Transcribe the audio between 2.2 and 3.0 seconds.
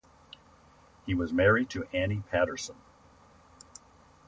Patterson.